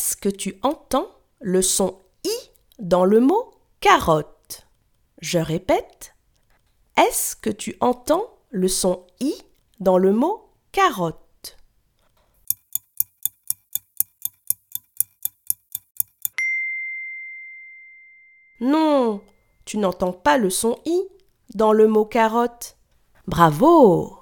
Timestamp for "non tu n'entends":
18.60-20.14